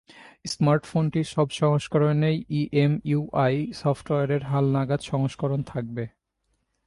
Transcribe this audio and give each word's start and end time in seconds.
স্মার্টফোনটির 0.45 1.27
সব 1.35 1.47
সংস্করণেই 1.51 2.37
ইএমইউআই 2.59 3.55
সফটওয়্যারের 3.73 4.43
হালনাগাদ 4.43 5.01
সংস্করণ 5.01 5.61
থাকবে। 5.63 6.03